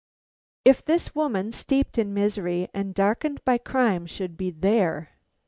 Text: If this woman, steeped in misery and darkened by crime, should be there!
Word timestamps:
If 0.65 0.83
this 0.83 1.13
woman, 1.13 1.51
steeped 1.51 1.99
in 1.99 2.11
misery 2.11 2.67
and 2.73 2.95
darkened 2.95 3.45
by 3.45 3.59
crime, 3.59 4.07
should 4.07 4.35
be 4.35 4.49
there! 4.49 5.11